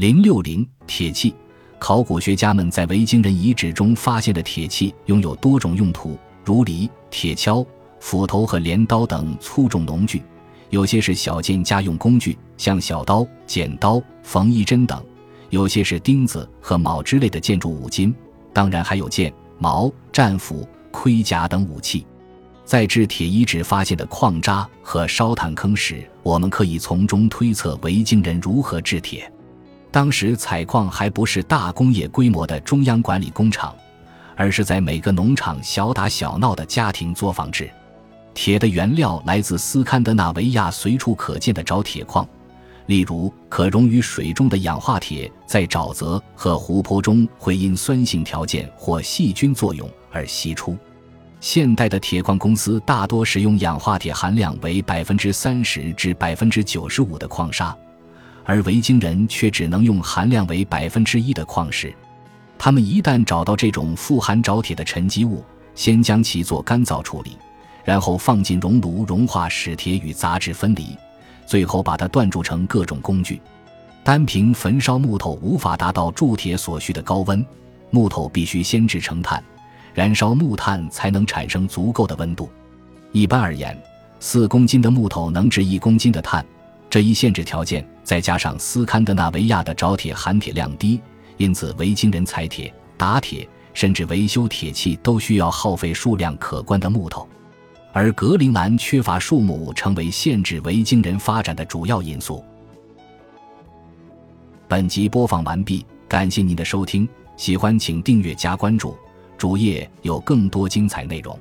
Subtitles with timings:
[0.00, 1.34] 零六零铁器，
[1.78, 7.66] 考古学家们在维京人遗址中发现的铁器拥有多种用途，如犁、铁锹、
[8.00, 10.20] 斧头和镰刀等粗重农具；
[10.70, 14.98] 有些是小件家用工具，像小刀、剪刀、缝衣针等；
[15.50, 18.14] 有些是钉子和铆之类的建筑五金。
[18.54, 22.06] 当然，还有剑、矛、战斧、盔甲等武器。
[22.64, 29.30] 在制铁遗址发现的矿渣和烧炭坑时，我们可以从中推测维京人如何制铁。
[29.90, 33.74] 当时采矿还不是大工业规模的中央管理工厂，
[34.36, 37.68] 而是在每个农场小打小闹的家庭作坊制。
[38.32, 42.26] 铁的原料来自斯堪的纳维亚随处可见的沼铁矿，
[42.86, 50.76] 例如可溶于水中的氧化铁，在沼泽和湖泊中会因酸性条件或细菌作用而析出。
[51.40, 57.76] 现代的铁矿公司大多使用氧化铁含量为百分之三十至百分之九十五的矿砂。
[58.50, 61.94] 而维京人却只能用含量为百分之一的矿石。
[62.58, 65.44] 他们一旦找到这种富含沼铁的沉积物，
[65.76, 67.38] 先将其做干燥处理，
[67.84, 70.96] 然后放进熔炉融化，使铁与杂质分离，
[71.46, 73.40] 最后把它锻铸成各种工具。
[74.02, 77.46] 单凭焚烧木头无法达到铸铁所需的高温，
[77.90, 79.40] 木头必须先制成炭，
[79.94, 82.50] 燃烧木炭才能产生足够的温度。
[83.12, 83.80] 一般而言，
[84.18, 86.44] 四公斤的木头能制一公斤的炭。
[86.90, 91.00] 这一限制条件，再加上斯堪的纳维亚的沼铁含铁量低，
[91.36, 97.28] 因此维京人采铁、打铁，甚至维修铁器都需要耗费数量可观的木头，
[97.92, 102.44] 而格陵兰缺乏树木，成为限制维京人发展的主要因素。
[104.66, 108.96] 本集播放完毕，感谢您的收听，喜欢请订阅加关注，
[109.38, 111.38] 主页有更多精彩内容。